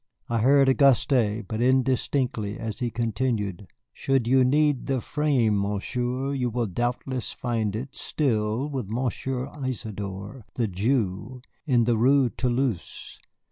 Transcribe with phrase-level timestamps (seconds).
[0.29, 6.49] I heard Auguste but indistinctly as he continued: "Should you need the frame, Monsieur, you
[6.49, 13.19] will doubtless find it still with Monsieur Isadore, the Jew, in the Rue Toulouse."